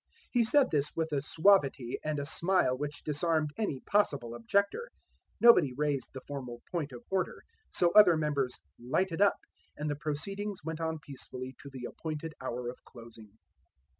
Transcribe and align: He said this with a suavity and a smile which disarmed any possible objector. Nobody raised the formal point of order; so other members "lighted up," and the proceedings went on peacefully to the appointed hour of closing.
He 0.31 0.43
said 0.43 0.71
this 0.71 0.95
with 0.95 1.11
a 1.11 1.21
suavity 1.21 1.99
and 2.03 2.17
a 2.17 2.25
smile 2.25 2.75
which 2.75 3.03
disarmed 3.03 3.53
any 3.55 3.81
possible 3.81 4.33
objector. 4.33 4.89
Nobody 5.39 5.73
raised 5.73 6.09
the 6.11 6.21
formal 6.25 6.63
point 6.71 6.91
of 6.91 7.03
order; 7.11 7.43
so 7.69 7.91
other 7.91 8.17
members 8.17 8.57
"lighted 8.79 9.21
up," 9.21 9.37
and 9.77 9.91
the 9.91 9.95
proceedings 9.95 10.63
went 10.63 10.81
on 10.81 10.97
peacefully 10.97 11.55
to 11.59 11.69
the 11.69 11.85
appointed 11.85 12.33
hour 12.41 12.67
of 12.67 12.83
closing. 12.83 13.37